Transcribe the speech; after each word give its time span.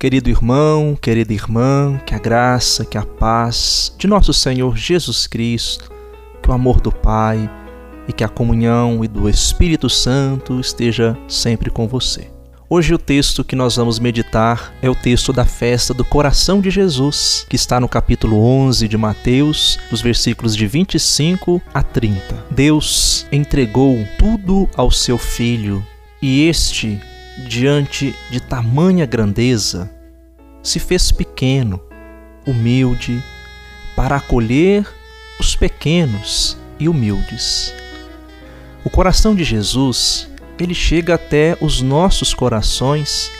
Querido 0.00 0.30
irmão, 0.30 0.96
querida 0.98 1.34
irmã, 1.34 2.00
que 2.06 2.14
a 2.14 2.18
graça, 2.18 2.86
que 2.86 2.96
a 2.96 3.04
paz 3.04 3.94
de 3.98 4.06
nosso 4.06 4.32
Senhor 4.32 4.74
Jesus 4.74 5.26
Cristo, 5.26 5.92
que 6.42 6.48
o 6.48 6.54
amor 6.54 6.80
do 6.80 6.90
Pai 6.90 7.50
e 8.08 8.12
que 8.14 8.24
a 8.24 8.28
comunhão 8.28 9.04
e 9.04 9.08
do 9.08 9.28
Espírito 9.28 9.90
Santo 9.90 10.58
esteja 10.58 11.14
sempre 11.28 11.68
com 11.68 11.86
você. 11.86 12.30
Hoje 12.66 12.94
o 12.94 12.98
texto 12.98 13.44
que 13.44 13.54
nós 13.54 13.76
vamos 13.76 13.98
meditar 13.98 14.72
é 14.80 14.88
o 14.88 14.94
texto 14.94 15.34
da 15.34 15.44
festa 15.44 15.92
do 15.92 16.02
coração 16.02 16.62
de 16.62 16.70
Jesus, 16.70 17.44
que 17.46 17.56
está 17.56 17.78
no 17.78 17.86
capítulo 17.86 18.42
11 18.42 18.88
de 18.88 18.96
Mateus, 18.96 19.78
dos 19.90 20.00
versículos 20.00 20.56
de 20.56 20.66
25 20.66 21.60
a 21.74 21.82
30. 21.82 22.46
Deus 22.50 23.26
entregou 23.30 23.98
tudo 24.18 24.66
ao 24.74 24.90
seu 24.90 25.18
filho, 25.18 25.84
e 26.22 26.48
este 26.48 26.98
diante 27.46 28.14
de 28.30 28.40
tamanha 28.40 29.06
grandeza, 29.06 29.90
se 30.62 30.78
fez 30.78 31.10
pequeno, 31.10 31.80
humilde, 32.46 33.22
para 33.96 34.16
acolher 34.16 34.86
os 35.38 35.56
pequenos 35.56 36.56
e 36.78 36.88
humildes. 36.88 37.74
O 38.84 38.90
coração 38.90 39.34
de 39.34 39.44
Jesus, 39.44 40.28
ele 40.58 40.74
chega 40.74 41.14
até 41.14 41.56
os 41.60 41.82
nossos 41.82 42.32
corações 42.32 43.30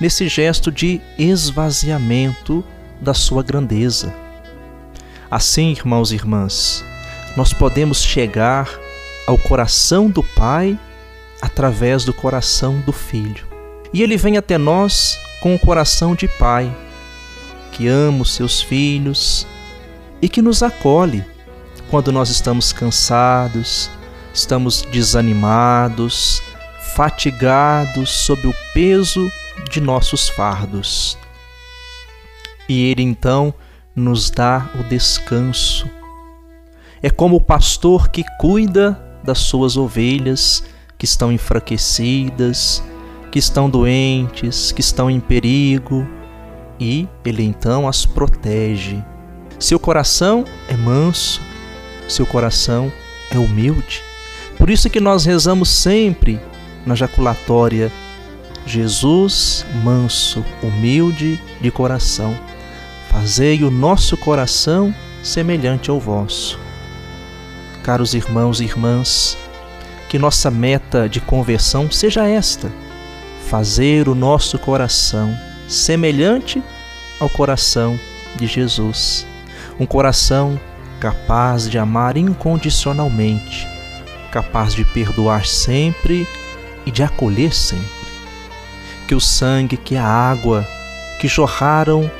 nesse 0.00 0.28
gesto 0.28 0.70
de 0.70 1.00
esvaziamento 1.18 2.64
da 3.00 3.12
sua 3.12 3.42
grandeza. 3.42 4.14
Assim, 5.30 5.70
irmãos 5.70 6.10
e 6.10 6.14
irmãs, 6.14 6.84
nós 7.36 7.52
podemos 7.52 8.02
chegar 8.02 8.68
ao 9.26 9.36
coração 9.36 10.08
do 10.08 10.22
Pai 10.22 10.78
através 11.40 12.04
do 12.04 12.12
coração 12.12 12.80
do 12.80 12.92
Filho. 12.92 13.46
E 13.92 14.02
ele 14.02 14.16
vem 14.16 14.36
até 14.36 14.58
nós 14.58 15.18
com 15.40 15.54
o 15.54 15.58
coração 15.58 16.14
de 16.14 16.28
pai, 16.28 16.74
que 17.72 17.88
ama 17.88 18.22
os 18.22 18.34
seus 18.34 18.60
filhos 18.60 19.46
e 20.20 20.28
que 20.28 20.42
nos 20.42 20.62
acolhe 20.62 21.24
quando 21.90 22.12
nós 22.12 22.28
estamos 22.28 22.72
cansados, 22.72 23.90
estamos 24.34 24.82
desanimados, 24.82 26.42
fatigados 26.94 28.10
sob 28.10 28.46
o 28.46 28.54
peso 28.74 29.30
de 29.70 29.80
nossos 29.80 30.28
fardos. 30.28 31.16
E 32.68 32.90
ele 32.90 33.02
então 33.02 33.54
nos 33.94 34.30
dá 34.30 34.70
o 34.78 34.82
descanso. 34.82 35.88
É 37.02 37.08
como 37.08 37.36
o 37.36 37.40
pastor 37.40 38.08
que 38.08 38.24
cuida 38.38 39.00
das 39.24 39.38
suas 39.38 39.76
ovelhas 39.76 40.64
que 40.98 41.04
estão 41.04 41.32
enfraquecidas, 41.32 42.82
que 43.30 43.38
estão 43.38 43.70
doentes, 43.70 44.72
que 44.72 44.80
estão 44.80 45.08
em 45.08 45.20
perigo, 45.20 46.06
e 46.78 47.08
ele 47.24 47.44
então 47.44 47.88
as 47.88 48.04
protege. 48.04 49.02
Seu 49.58 49.78
coração 49.78 50.44
é 50.68 50.76
manso, 50.76 51.40
seu 52.08 52.26
coração 52.26 52.92
é 53.30 53.38
humilde. 53.38 54.02
Por 54.56 54.68
isso 54.68 54.90
que 54.90 55.00
nós 55.00 55.24
rezamos 55.24 55.68
sempre 55.68 56.40
na 56.84 56.94
jaculatória 56.94 57.92
Jesus, 58.68 59.64
manso, 59.82 60.44
humilde 60.62 61.40
de 61.58 61.70
coração, 61.70 62.38
fazei 63.08 63.64
o 63.64 63.70
nosso 63.70 64.14
coração 64.16 64.94
semelhante 65.22 65.88
ao 65.88 65.98
vosso. 65.98 66.60
Caros 67.82 68.12
irmãos 68.12 68.60
e 68.60 68.64
irmãs, 68.64 69.38
que 70.08 70.18
nossa 70.18 70.50
meta 70.50 71.08
de 71.08 71.20
conversão 71.20 71.90
seja 71.90 72.26
esta: 72.26 72.70
fazer 73.48 74.08
o 74.08 74.14
nosso 74.14 74.58
coração 74.58 75.36
semelhante 75.68 76.62
ao 77.20 77.28
coração 77.28 77.98
de 78.36 78.46
Jesus. 78.46 79.26
Um 79.78 79.86
coração 79.86 80.58
capaz 80.98 81.68
de 81.68 81.78
amar 81.78 82.16
incondicionalmente, 82.16 83.66
capaz 84.32 84.74
de 84.74 84.84
perdoar 84.84 85.46
sempre 85.46 86.26
e 86.84 86.90
de 86.90 87.02
acolher 87.02 87.54
sempre. 87.54 87.86
Que 89.06 89.14
o 89.14 89.20
sangue, 89.20 89.76
que 89.76 89.96
a 89.96 90.04
água 90.04 90.66
que 91.20 91.28
jorraram 91.28 92.10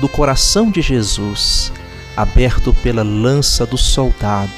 do 0.00 0.08
coração 0.08 0.70
de 0.70 0.82
Jesus, 0.82 1.72
aberto 2.16 2.74
pela 2.74 3.02
lança 3.02 3.64
do 3.64 3.78
soldado, 3.78 4.50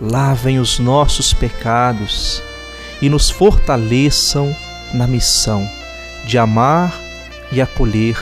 lavem 0.00 0.58
os 0.58 0.78
nossos 0.78 1.32
pecados 1.32 2.42
e 3.00 3.08
nos 3.08 3.30
fortaleçam 3.30 4.54
na 4.92 5.06
missão 5.06 5.68
de 6.26 6.38
amar 6.38 6.98
e 7.52 7.60
acolher 7.60 8.16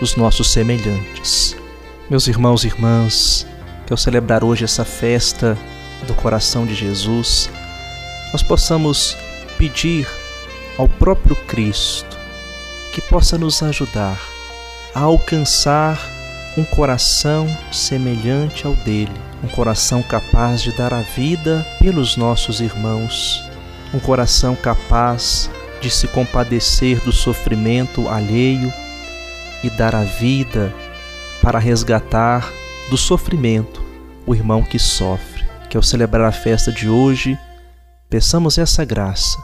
os 0.00 0.16
nossos 0.16 0.52
semelhantes. 0.52 1.56
Meus 2.08 2.26
irmãos 2.26 2.64
e 2.64 2.68
irmãs, 2.68 3.46
que 3.86 3.92
ao 3.92 3.96
celebrar 3.96 4.42
hoje 4.42 4.64
essa 4.64 4.84
festa 4.84 5.56
do 6.06 6.14
coração 6.14 6.66
de 6.66 6.74
Jesus, 6.74 7.50
nós 8.32 8.42
possamos 8.42 9.16
pedir 9.58 10.08
ao 10.78 10.88
próprio 10.88 11.36
Cristo 11.46 12.18
que 12.92 13.00
possa 13.02 13.36
nos 13.36 13.62
ajudar 13.62 14.18
a 14.94 15.00
alcançar 15.00 16.00
um 16.56 16.64
coração 16.64 17.46
semelhante 17.72 18.66
ao 18.66 18.74
dele, 18.74 19.12
um 19.42 19.48
coração 19.48 20.02
capaz 20.02 20.62
de 20.62 20.76
dar 20.76 20.92
a 20.92 21.00
vida 21.00 21.64
pelos 21.78 22.16
nossos 22.16 22.60
irmãos, 22.60 23.44
um 23.94 23.98
coração 23.98 24.56
capaz 24.56 25.50
de 25.80 25.90
se 25.90 26.08
compadecer 26.08 27.00
do 27.00 27.12
sofrimento 27.12 28.08
alheio 28.08 28.72
e 29.62 29.70
dar 29.70 29.94
a 29.94 30.02
vida 30.02 30.72
para 31.42 31.58
resgatar 31.58 32.50
do 32.90 32.96
sofrimento 32.96 33.82
o 34.26 34.34
irmão 34.34 34.62
que 34.62 34.78
sofre. 34.78 35.48
Que 35.68 35.76
ao 35.76 35.82
celebrar 35.82 36.26
a 36.26 36.32
festa 36.32 36.72
de 36.72 36.88
hoje, 36.88 37.38
peçamos 38.08 38.58
essa 38.58 38.84
graça 38.84 39.38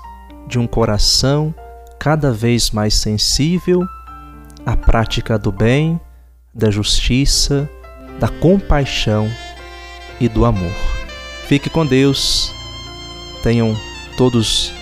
de 0.48 0.58
um 0.58 0.66
coração 0.66 1.54
cada 1.98 2.32
vez 2.32 2.72
mais 2.72 2.94
sensível 2.94 3.86
à 4.64 4.76
prática 4.76 5.38
do 5.38 5.52
bem 5.52 6.00
da 6.56 6.70
justiça, 6.70 7.68
da 8.18 8.28
compaixão 8.28 9.30
e 10.18 10.26
do 10.26 10.46
amor. 10.46 10.72
Fique 11.46 11.68
com 11.68 11.84
Deus, 11.84 12.50
tenham 13.42 13.76
todos 14.16 14.72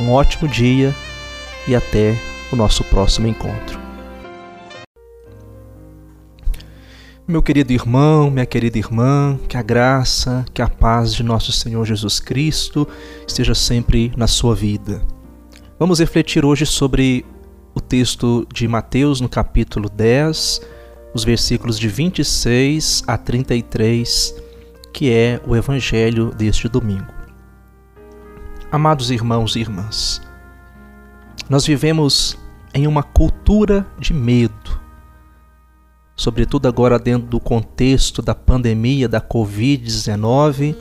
um 0.00 0.10
ótimo 0.10 0.48
dia 0.48 0.92
e 1.68 1.76
até 1.76 2.18
o 2.52 2.56
nosso 2.56 2.82
próximo 2.84 3.28
encontro. 3.28 3.80
Meu 7.26 7.40
querido 7.40 7.72
irmão, 7.72 8.28
minha 8.28 8.44
querida 8.44 8.76
irmã, 8.76 9.38
que 9.48 9.56
a 9.56 9.62
graça, 9.62 10.44
que 10.52 10.60
a 10.60 10.68
paz 10.68 11.14
de 11.14 11.22
nosso 11.22 11.52
Senhor 11.52 11.84
Jesus 11.84 12.18
Cristo 12.18 12.86
esteja 13.26 13.54
sempre 13.54 14.12
na 14.16 14.26
sua 14.26 14.56
vida. 14.56 15.00
Vamos 15.78 16.00
refletir 16.00 16.44
hoje 16.44 16.66
sobre 16.66 17.24
o 17.74 17.80
texto 17.80 18.46
de 18.52 18.66
Mateus 18.66 19.20
no 19.20 19.28
capítulo 19.28 19.88
10, 19.88 20.60
os 21.14 21.24
versículos 21.24 21.78
de 21.78 21.88
26 21.88 23.04
a 23.06 23.18
33, 23.18 24.34
que 24.92 25.10
é 25.10 25.40
o 25.46 25.54
evangelho 25.54 26.30
deste 26.34 26.68
domingo. 26.68 27.12
Amados 28.70 29.10
irmãos 29.10 29.54
e 29.54 29.60
irmãs, 29.60 30.22
nós 31.48 31.66
vivemos 31.66 32.38
em 32.72 32.86
uma 32.86 33.02
cultura 33.02 33.86
de 33.98 34.14
medo, 34.14 34.80
sobretudo 36.16 36.66
agora 36.66 36.98
dentro 36.98 37.28
do 37.28 37.38
contexto 37.38 38.22
da 38.22 38.34
pandemia 38.34 39.08
da 39.08 39.20
Covid-19, 39.20 40.74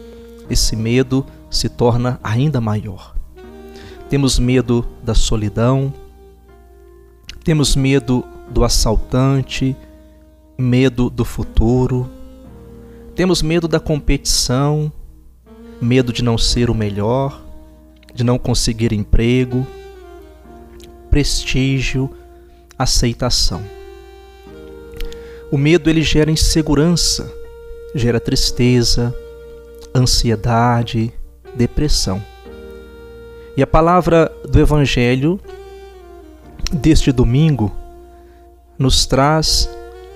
esse 0.49 0.75
medo 0.75 1.25
se 1.49 1.67
torna 1.67 2.19
ainda 2.23 2.61
maior. 2.61 3.15
Temos 4.09 4.39
medo 4.39 4.85
da 5.03 5.13
solidão, 5.13 5.93
temos 7.43 7.75
medo 7.75 8.23
do 8.49 8.63
assaltante, 8.63 9.75
medo 10.61 11.09
do 11.09 11.25
futuro, 11.25 12.09
temos 13.15 13.41
medo 13.41 13.67
da 13.67 13.79
competição, 13.79 14.91
medo 15.81 16.13
de 16.13 16.23
não 16.23 16.37
ser 16.37 16.69
o 16.69 16.75
melhor, 16.75 17.41
de 18.13 18.23
não 18.23 18.37
conseguir 18.37 18.93
emprego, 18.93 19.65
prestígio, 21.09 22.09
aceitação. 22.77 23.61
O 25.51 25.57
medo 25.57 25.89
ele 25.89 26.01
gera 26.01 26.31
insegurança, 26.31 27.29
gera 27.93 28.19
tristeza, 28.19 29.13
ansiedade, 29.93 31.11
depressão. 31.55 32.23
E 33.57 33.61
a 33.61 33.67
palavra 33.67 34.31
do 34.47 34.59
evangelho 34.59 35.39
deste 36.71 37.11
domingo 37.11 37.75
nos 38.79 39.05
traz 39.05 39.69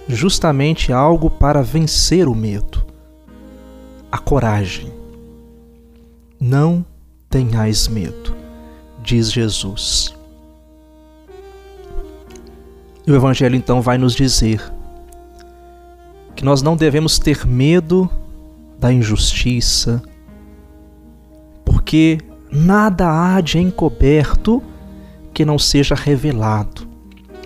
justamente 0.08 0.92
algo 0.94 1.30
para 1.30 1.62
vencer 1.62 2.28
o 2.28 2.36
medo: 2.36 2.86
a 4.12 4.18
coragem. 4.18 4.94
Não 6.40 6.86
tenhais 7.30 7.88
medo, 7.88 8.36
diz 9.02 9.32
Jesus. 9.32 10.16
E 13.08 13.12
o 13.12 13.16
Evangelho 13.16 13.56
então 13.56 13.82
vai 13.82 13.98
nos 13.98 14.16
dizer 14.16 14.62
que 16.36 16.44
nós 16.44 16.62
não 16.62 16.76
devemos 16.76 17.18
ter 17.18 17.46
medo 17.46 18.10
da 18.80 18.92
injustiça, 18.92 20.02
porque 21.64 22.20
nada 22.52 23.08
há 23.08 23.40
de 23.42 23.60
encoberto 23.60 24.62
que 25.34 25.46
não 25.46 25.58
seja 25.58 25.96
revelado, 25.96 26.88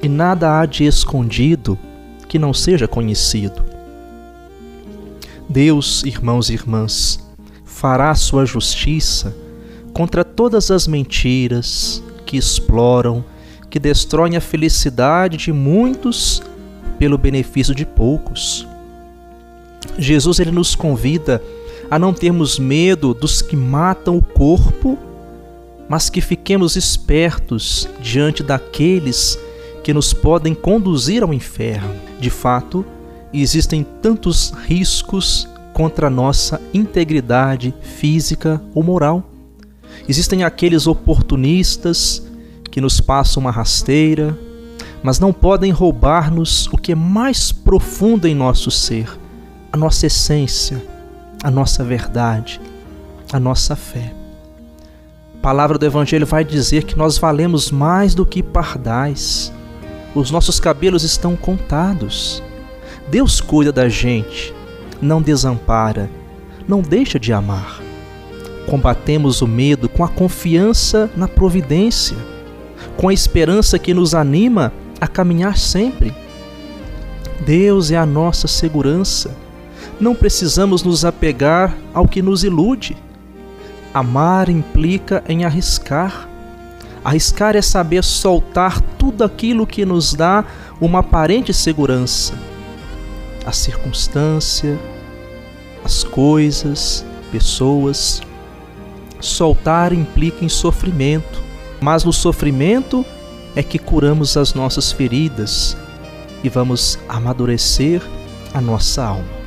e 0.01 0.07
nada 0.07 0.59
há 0.59 0.65
de 0.65 0.85
escondido 0.85 1.77
que 2.29 2.39
não 2.39 2.53
seja 2.53 2.87
conhecido. 2.87 3.61
Deus, 5.49 6.03
irmãos 6.03 6.49
e 6.49 6.53
irmãs, 6.53 7.19
fará 7.65 8.13
sua 8.13 8.45
justiça 8.45 9.35
contra 9.91 10.23
todas 10.23 10.69
as 10.69 10.87
mentiras 10.87 12.03
que 12.25 12.37
exploram, 12.37 13.25
que 13.69 13.79
destroem 13.79 14.37
a 14.37 14.41
felicidade 14.41 15.37
de 15.37 15.51
muitos 15.51 16.43
pelo 16.99 17.17
benefício 17.17 17.73
de 17.73 17.85
poucos. 17.85 18.67
Jesus 19.97 20.39
ele 20.39 20.51
nos 20.51 20.75
convida 20.75 21.41
a 21.89 21.97
não 21.97 22.13
termos 22.13 22.59
medo 22.59 23.15
dos 23.15 23.41
que 23.41 23.55
matam 23.55 24.17
o 24.17 24.21
corpo, 24.21 24.99
mas 25.89 26.11
que 26.11 26.21
fiquemos 26.21 26.75
espertos 26.75 27.89
diante 27.99 28.43
daqueles 28.43 29.39
que 29.83 29.91
nos 29.91 30.13
podem 30.13 30.53
conduzir 30.53 31.23
ao 31.23 31.33
inferno. 31.33 32.08
De 32.19 32.29
fato, 32.29 32.85
existem 33.33 33.83
tantos 34.01 34.51
riscos 34.65 35.47
contra 35.73 36.07
a 36.07 36.09
nossa 36.09 36.59
integridade 36.73 37.73
física 37.81 38.61
ou 38.75 38.83
moral. 38.83 39.23
Existem 40.07 40.43
aqueles 40.43 40.87
oportunistas 40.87 42.21
que 42.69 42.81
nos 42.81 42.99
passam 42.99 43.41
uma 43.41 43.51
rasteira, 43.51 44.37
mas 45.01 45.19
não 45.19 45.31
podem 45.31 45.71
roubar-nos 45.71 46.67
o 46.67 46.77
que 46.77 46.91
é 46.91 46.95
mais 46.95 47.51
profundo 47.51 48.27
em 48.27 48.35
nosso 48.35 48.69
ser, 48.69 49.09
a 49.71 49.77
nossa 49.77 50.07
essência, 50.07 50.83
a 51.43 51.49
nossa 51.49 51.83
verdade, 51.83 52.59
a 53.31 53.39
nossa 53.39 53.75
fé. 53.75 54.13
A 55.35 55.41
palavra 55.41 55.77
do 55.77 55.85
Evangelho 55.85 56.25
vai 56.25 56.43
dizer 56.43 56.83
que 56.83 56.97
nós 56.97 57.17
valemos 57.17 57.71
mais 57.71 58.13
do 58.13 58.25
que 58.25 58.43
pardais. 58.43 59.53
Os 60.15 60.31
nossos 60.31 60.59
cabelos 60.59 61.03
estão 61.03 61.35
contados. 61.35 62.43
Deus 63.09 63.41
cuida 63.41 63.71
da 63.71 63.87
gente, 63.89 64.53
não 65.01 65.21
desampara, 65.21 66.09
não 66.67 66.81
deixa 66.81 67.19
de 67.19 67.33
amar. 67.33 67.81
Combatemos 68.67 69.41
o 69.41 69.47
medo 69.47 69.89
com 69.89 70.03
a 70.03 70.09
confiança 70.09 71.09
na 71.15 71.27
providência, 71.27 72.17
com 72.97 73.09
a 73.09 73.13
esperança 73.13 73.79
que 73.79 73.93
nos 73.93 74.13
anima 74.13 74.71
a 75.01 75.07
caminhar 75.07 75.57
sempre. 75.57 76.13
Deus 77.45 77.89
é 77.89 77.97
a 77.97 78.05
nossa 78.05 78.47
segurança 78.47 79.35
não 79.99 80.15
precisamos 80.15 80.81
nos 80.81 81.03
apegar 81.03 81.75
ao 81.93 82.07
que 82.07 82.21
nos 82.21 82.45
ilude. 82.45 82.95
Amar 83.93 84.47
implica 84.47 85.21
em 85.27 85.43
arriscar. 85.43 86.28
Arriscar 87.03 87.55
é 87.55 87.61
saber 87.61 88.03
soltar 88.03 88.81
tudo 88.97 89.23
aquilo 89.23 89.65
que 89.65 89.85
nos 89.85 90.13
dá 90.13 90.43
uma 90.79 90.99
aparente 90.99 91.53
segurança. 91.53 92.33
A 93.45 93.51
circunstância, 93.51 94.77
as 95.83 96.03
coisas, 96.03 97.05
pessoas. 97.31 98.21
Soltar 99.19 99.91
implica 99.91 100.45
em 100.45 100.49
sofrimento, 100.49 101.41
mas 101.81 102.03
no 102.03 102.13
sofrimento 102.13 103.05
é 103.55 103.63
que 103.63 103.77
curamos 103.77 104.37
as 104.37 104.53
nossas 104.53 104.91
feridas 104.91 105.75
e 106.43 106.49
vamos 106.49 106.97
amadurecer 107.09 108.01
a 108.53 108.61
nossa 108.61 109.03
alma 109.03 109.39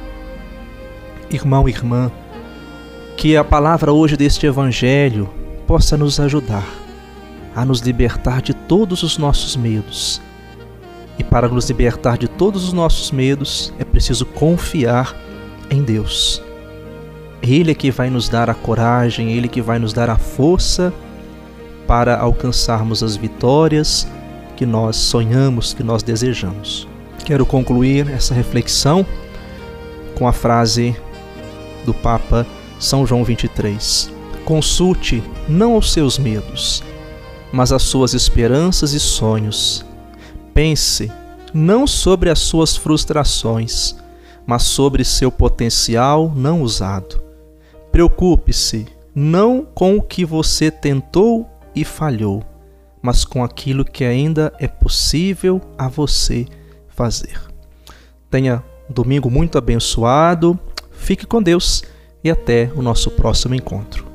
irmão 1.35 1.69
e 1.69 1.73
irmã, 1.73 2.11
que 3.17 3.37
a 3.37 3.45
palavra 3.45 3.93
hoje 3.93 4.17
deste 4.17 4.47
Evangelho 4.47 5.29
possa 5.67 5.97
nos 5.97 6.19
ajudar 6.21 6.82
a 7.55 7.65
nos 7.65 7.81
libertar 7.81 8.43
de 8.43 8.55
todos 8.55 9.03
os 9.03 9.19
nossos 9.19 9.57
medos. 9.57 10.21
E 11.19 11.25
para 11.25 11.49
nos 11.49 11.69
libertar 11.69 12.17
de 12.17 12.29
todos 12.29 12.65
os 12.65 12.73
nossos 12.73 13.11
medos, 13.11 13.73
é 13.79 13.85
preciso 13.85 14.25
confiar 14.25 15.15
em 15.71 15.83
Deus. 15.83 16.43
Ele 17.43 17.73
é 17.73 17.75
que 17.75 17.91
vai 17.91 18.09
nos 18.09 18.29
dar 18.29 18.49
a 18.49 18.55
coragem, 18.55 19.33
Ele 19.33 19.49
que 19.49 19.61
vai 19.61 19.79
nos 19.79 19.93
dar 19.93 20.09
a 20.09 20.17
força 20.17 20.93
para 21.87 22.17
alcançarmos 22.17 23.03
as 23.03 23.17
vitórias 23.17 24.07
que 24.57 24.65
nós 24.65 24.97
sonhamos, 24.97 25.75
que 25.75 25.83
nós 25.83 26.03
desejamos. 26.03 26.89
Quero 27.25 27.45
concluir 27.45 28.09
essa 28.11 28.35
reflexão 28.35 29.05
com 30.15 30.27
a 30.27 30.33
frase 30.33 30.97
do 31.85 31.93
Papa 31.93 32.47
São 32.79 33.07
João 33.07 33.25
23. 33.25 34.11
Consulte 34.45 35.23
não 35.49 35.77
os 35.77 35.93
seus 35.93 36.19
medos, 36.19 36.83
mas 37.53 37.73
as 37.73 37.83
suas 37.83 38.15
esperanças 38.15 38.93
e 38.93 39.01
sonhos. 39.01 39.85
Pense 40.55 41.11
não 41.53 41.87
sobre 41.87 42.31
as 42.31 42.39
suas 42.39 42.77
frustrações, 42.77 43.95
mas 44.47 44.63
sobre 44.63 45.05
seu 45.05 45.31
potencial 45.31 46.33
não 46.35 46.63
usado. 46.63 47.23
Preocupe-se 47.91 48.87
não 49.15 49.65
com 49.65 49.97
o 49.97 50.03
que 50.03 50.25
você 50.25 50.71
tentou 50.71 51.49
e 51.75 51.85
falhou, 51.85 52.43
mas 53.03 53.25
com 53.25 53.45
aquilo 53.45 53.85
que 53.85 54.05
ainda 54.05 54.53
é 54.59 54.67
possível 54.67 55.61
a 55.77 55.89
você 55.89 56.47
fazer. 56.89 57.39
Tenha 58.31 58.65
um 58.89 58.93
domingo 58.93 59.31
muito 59.31 59.59
abençoado 59.59 60.59
Fique 61.03 61.27
com 61.27 61.43
Deus 61.43 61.83
e 62.23 62.31
até 62.31 62.71
o 62.77 62.81
nosso 62.81 63.11
próximo 63.11 63.57
encontro. 63.57 64.12